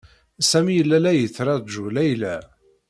[0.49, 2.35] Sami yella la yettṛaju Layla.